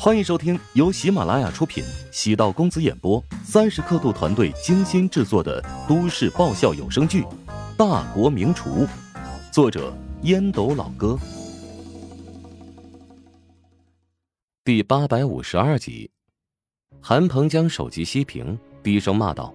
[0.00, 7.22] 欢迎收听由喜马拉雅出品、喜道公子演播、三十刻度团队精心制作的都市爆笑有声剧
[7.76, 8.86] 《大国名厨》，
[9.52, 9.92] 作者
[10.22, 11.18] 烟斗老哥，
[14.64, 16.08] 第八百五十二集。
[17.00, 19.52] 韩鹏将手机熄屏，低声骂道：“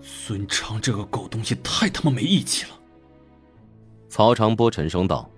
[0.00, 2.78] 孙昌这个狗东西太他妈没义气了！”
[4.08, 5.28] 曹长波沉声道：“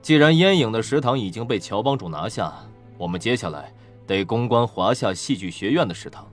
[0.00, 2.54] 既然烟影的食堂已经被乔帮主拿下。”
[3.02, 3.74] 我们接下来
[4.06, 6.24] 得攻关华夏戏剧学院的食堂。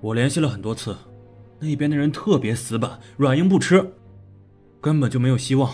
[0.00, 0.96] 我联系了很多次，
[1.58, 3.86] 那边的人特别死板，软硬不吃，
[4.80, 5.70] 根本就没有希望。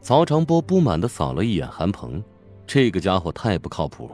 [0.00, 2.24] 曹长波不满的扫了一眼韩鹏，
[2.66, 4.10] 这个家伙太不靠谱。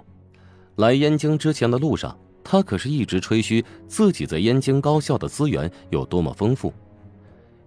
[0.75, 6.73] 来燕京之前的路上，他可是一直吹嘘自己在燕京高校的资源有多么丰富，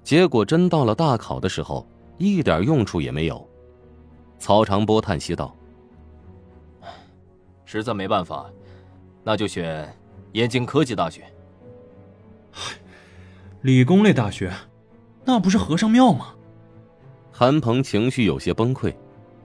[0.03, 3.47] 结果真到了大考的时候，一点用处也没有。
[4.37, 5.55] 曹长波叹息道。
[7.67, 8.49] 实在没办法，
[9.25, 9.93] 那就选
[10.31, 11.21] 燕京科技大学。
[13.61, 14.53] 理工类大学，
[15.25, 16.33] 那不是和尚庙吗？
[17.29, 18.95] 韩鹏情绪有些崩溃，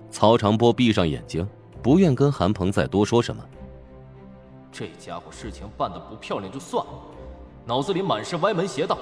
[0.08, 1.46] 曹长波闭上眼睛，
[1.82, 3.44] 不愿跟韩鹏再多说什么。
[4.70, 6.92] 这家伙事情办的不漂亮就算了，
[7.66, 8.98] 脑子里满是歪门邪道。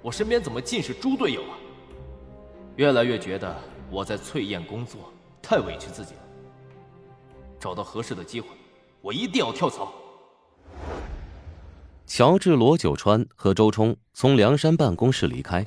[0.00, 1.58] 我身边怎么尽是猪队友啊？
[2.76, 3.54] 越来越觉得
[3.90, 5.12] 我在翠燕工作
[5.42, 6.20] 太委屈自己了。
[7.60, 8.48] 找到合适的机会，
[9.02, 9.92] 我一定要跳槽。
[12.06, 15.64] 乔治、罗九川和周冲从梁山办公室离开，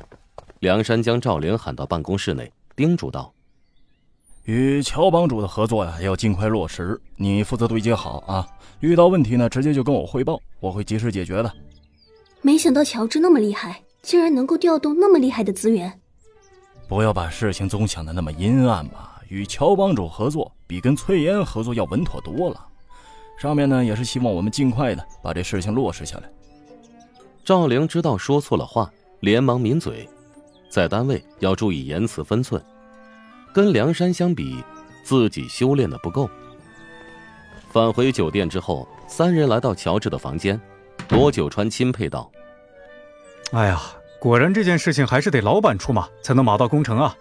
[0.59, 3.31] 梁山将赵玲喊到办公室内，叮嘱道
[4.43, 8.45] ：“与乔帮主的合作呀，要尽快落实，你负责对接好啊。
[8.79, 11.53] 遇到问题呢，直接就跟我汇报，我会及时解决的。”
[12.41, 16.01] 没想到乔治那么厉害，竟然能够调动那么厉害的资源。
[16.89, 19.12] 不要把事情总想的那么阴暗嘛。
[19.33, 22.67] 与乔帮主合作比跟翠烟合作要稳妥多了，
[23.35, 26.29] 上面呢也是希望我们尽快的把这事情落实下来。
[27.43, 30.07] 赵玲知道说错了话，连忙抿嘴，
[30.69, 32.63] 在单位要注意言辞分寸。
[33.51, 34.63] 跟梁山相比，
[35.03, 36.29] 自己修炼的不够。
[37.71, 40.61] 返回酒店之后，三人来到乔治的房间，
[41.09, 42.29] 罗九川钦佩道
[43.51, 43.81] ：“哎呀，
[44.19, 47.17] 果然这件事情还是得老板出马才能马到功成啊。”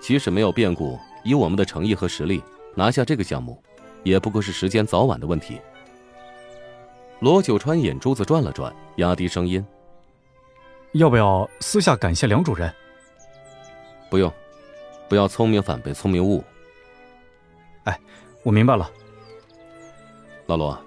[0.00, 2.42] 即使没有变故，以我们的诚意和实力
[2.74, 3.60] 拿下这个项目，
[4.04, 5.60] 也不过是时间早晚的问题。
[7.20, 9.64] 罗九川眼珠子转了转，压低声音
[10.92, 12.72] ：“要不要私下感谢梁主任
[14.10, 14.32] ？”“不用，
[15.08, 16.44] 不要聪明反被聪明误。
[17.84, 17.98] ”“哎，
[18.42, 18.90] 我明白了。
[20.46, 20.78] ”“老罗，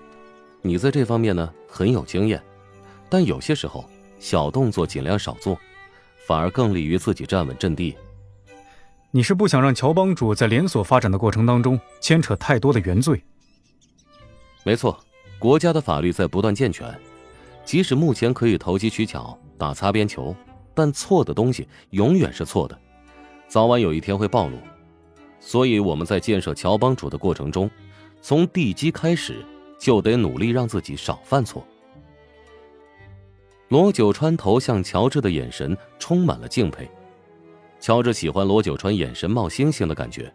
[0.62, 2.42] 你在这方面呢很有经验，
[3.10, 3.84] 但有些时候
[4.20, 5.58] 小动作尽量少做，
[6.26, 7.98] 反而更利于自己站稳阵地。”
[9.12, 13.24] 你是不想让乔帮主在连锁发展的过程当中牵扯太多的原罪？
[14.64, 15.00] 没错，
[15.40, 16.96] 国家的法律在不断健全，
[17.66, 20.36] 即使目前可以投机取巧、打擦边球，
[20.76, 22.80] 但错的东西永远是错的，
[23.48, 24.58] 早晚有一天会暴露。
[25.40, 27.72] 所以我们在建设乔帮主的过程中，
[28.22, 29.44] 从地基开始
[29.80, 31.66] 就得努力让自己少犯错。
[33.70, 36.88] 罗九川投向乔治的眼神充满了敬佩。
[37.80, 40.32] 乔治喜欢罗九川眼神冒星星的感觉。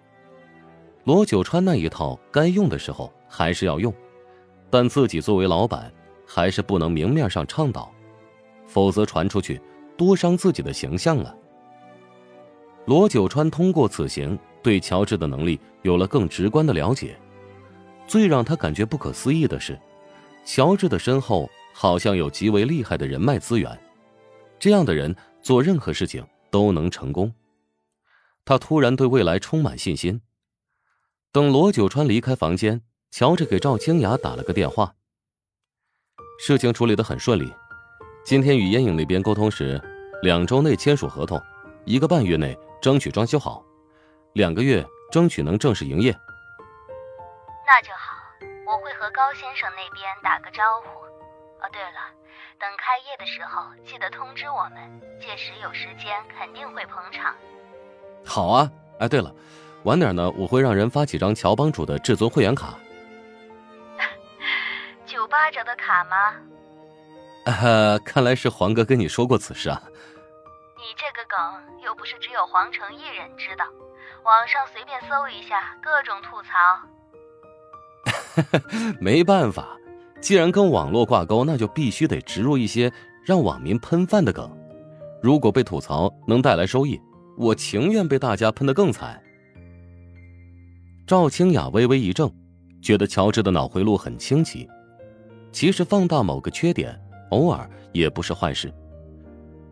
[1.04, 3.92] 罗九川那一套该用的时候还是要用，
[4.70, 5.92] 但自己作为老板，
[6.26, 7.92] 还是不能明面上倡导，
[8.66, 9.60] 否则传出去
[9.96, 11.34] 多伤自己的形象啊。
[12.86, 17.16] 罗九川通过此行对乔治的能力有了更直观的了解。
[18.06, 19.78] 最让他感觉不可思议的是，
[20.44, 23.78] 乔治的身后好像有极为厉害的人脉资源，
[24.58, 26.24] 这样的人做任何事情。
[26.54, 27.34] 都能成功，
[28.44, 30.22] 他突然对未来充满信心。
[31.32, 34.94] 等罗九川离开房间，乔治给赵清雅打了个电话。
[36.38, 37.52] 事情处理的很顺利，
[38.24, 39.82] 今天与烟影那边沟通时，
[40.22, 41.42] 两周内签署合同，
[41.86, 43.60] 一个半月内争取装修好，
[44.34, 46.12] 两个月争取能正式营业。
[47.66, 48.14] 那就好，
[48.64, 51.03] 我会和高先生那边打个招呼。
[51.64, 52.12] 哦，对了。
[52.60, 57.34] 等开业的时候，记得通知我们，届时有时间肯定会捧场。
[58.24, 58.70] 好啊，
[59.00, 59.34] 哎，对了，
[59.84, 62.74] 晚点呢，我会让人发几张乔帮主的至尊会员卡。
[65.06, 66.34] 九八折的卡吗？
[67.46, 69.82] 呃，看来是黄哥跟你说过此事啊。
[70.76, 73.64] 你这个梗又不是只有黄城一人知道，
[74.22, 76.48] 网上随便搜一下，各种吐槽。
[79.00, 79.78] 没办法。
[80.24, 82.90] 既然跟网络挂钩，那就必须得植入一些
[83.22, 84.50] 让网民喷饭的梗。
[85.22, 86.98] 如果被吐槽能带来收益，
[87.36, 89.22] 我情愿被大家喷得更惨。
[91.06, 92.32] 赵清雅微微一怔，
[92.80, 94.66] 觉得乔治的脑回路很清奇。
[95.52, 96.98] 其实放大某个缺点，
[97.28, 98.72] 偶尔也不是坏事。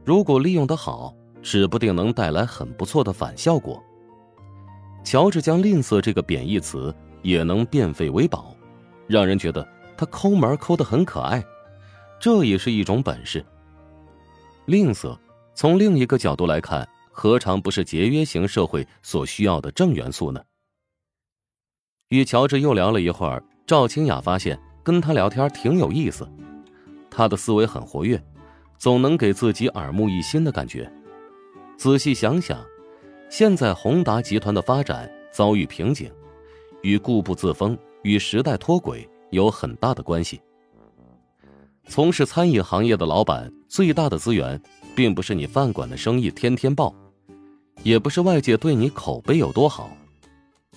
[0.04, 3.82] 如果利用得好，指不定能带来很不错的反效果。
[5.02, 8.54] 乔治将“吝啬”这个贬义词也能变废为宝，
[9.06, 9.66] 让人觉得
[9.96, 11.44] 他抠门抠得很可爱，
[12.20, 13.44] 这也是一种本事。
[14.66, 15.18] 吝啬，
[15.54, 20.42] 从另一个角度来看，何尝不是节约型社会所需要的正元素呢？
[22.08, 26.28] 与乔治又聊了一会儿，赵清雅发现跟他聊天挺有意思，
[27.10, 28.22] 他的思维很活跃，
[28.78, 30.90] 总能给自己耳目一新的感觉。
[31.76, 32.58] 仔细想想。
[33.30, 36.12] 现在宏达集团的发展遭遇瓶颈，
[36.82, 40.40] 与固步自封、与时代脱轨有很大的关系。
[41.88, 44.62] 从事餐饮行业的老板最大的资源，
[44.94, 46.94] 并不是你饭馆的生意天天爆，
[47.82, 49.90] 也不是外界对你口碑有多好。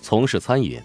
[0.02, 0.80] 从事餐饮，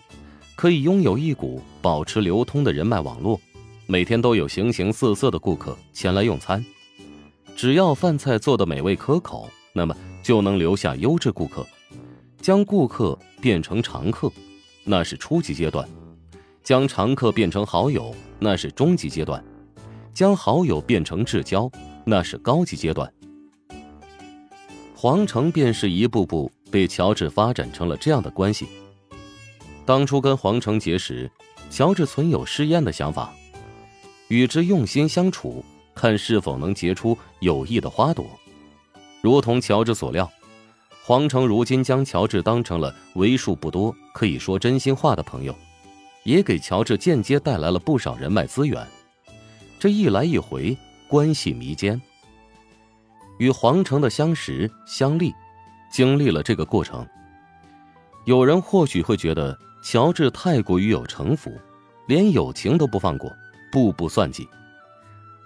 [0.55, 3.39] 可以拥有一股保持流通的人脉网络，
[3.87, 6.63] 每天都有形形色色的顾客前来用餐，
[7.55, 9.49] 只要饭菜做的美味可口。
[9.73, 11.65] 那么就能留下优质顾客，
[12.41, 14.29] 将顾客变成常客，
[14.83, 15.87] 那是初级阶段；
[16.63, 19.41] 将常客变成好友，那是中级阶段；
[20.13, 21.69] 将好友变成至交，
[22.05, 23.11] 那是高级阶段。
[24.95, 28.67] 皇城便是一步步被乔治发展成了这样的关系。
[29.85, 31.29] 当初跟皇城结识，
[31.71, 33.33] 乔治存有试验的想法，
[34.27, 35.65] 与之用心相处，
[35.95, 38.25] 看是否能结出有益的花朵。
[39.21, 40.31] 如同乔治所料，
[41.03, 45.55] 皇城如今将乔治当成了为数不多可以说真心话的朋友，
[46.23, 48.85] 也给乔治间接带来了不少人脉资源。
[49.79, 50.77] 这一来一回，
[51.07, 51.99] 关系弥坚。
[53.39, 55.33] 与皇城的相识相立，
[55.91, 57.07] 经历了这个过程。
[58.25, 61.51] 有人或许会觉得乔治太过于有城府，
[62.07, 63.31] 连友情都不放过，
[63.71, 64.47] 步步算计。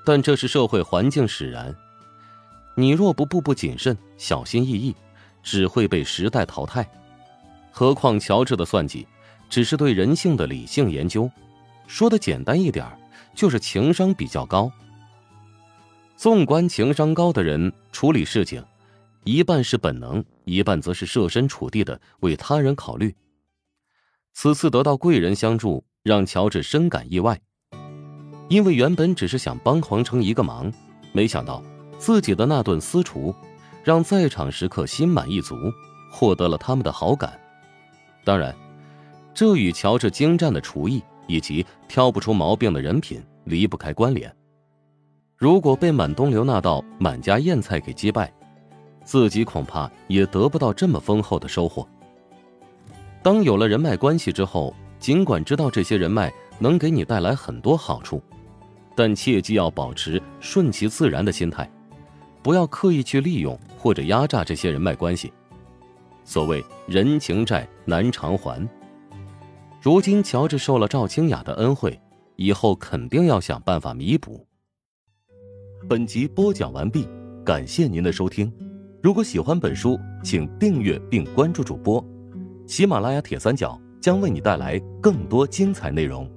[0.06, 1.74] 但这是社会环境使然。
[2.76, 4.94] 你若不步步谨慎、小心翼翼，
[5.42, 6.86] 只会被时代淘汰。
[7.72, 9.08] 何况乔治的算计，
[9.56, 11.32] 只是对人性的理性研究。
[11.88, 12.86] 说的简单一点，
[13.34, 14.70] 就是情商比较高。
[16.18, 18.62] 纵观情商高的人处理事情，
[19.24, 23.16] 一半是本能，一半则是设身处地的为他人考虑。
[24.34, 27.40] 此次得到贵人相助，让乔治深感意外，
[28.50, 30.70] 因为原本只是想帮黄成一个忙，
[31.14, 31.64] 没想到。
[31.98, 33.34] 自己的那顿私厨，
[33.86, 35.56] 让在场食客心满意足，
[36.12, 37.40] 获得了他们的好感。
[38.26, 38.54] 当然，
[39.36, 44.34] 这与乔治精湛的厨艺以及挑不出毛病的人品离不开关联。
[45.36, 48.34] 如果被满东流那道满家宴菜给击败，
[49.04, 51.86] 自己恐怕也得不到这么丰厚的收获。
[53.22, 58.24] 当有了人脉关系之后，尽管知道这些人脉能给你带来很多好处，
[58.96, 61.70] 但切记要保持顺其自然的心态。
[62.42, 65.34] 不要刻意去利用或者压榨这些人脉关系。
[66.24, 68.66] 所谓人情债难偿还。
[69.86, 72.02] 如今乔治受了赵清雅的恩惠，
[72.38, 74.44] 以后肯定要想办法弥补。
[75.88, 77.08] 本集播讲完毕，
[77.46, 78.52] 感谢您的收听。
[79.04, 82.04] 如果喜欢本书，请订阅并关注主播。
[82.66, 86.28] 喜马拉雅铁三角将为你带来更多精彩内容。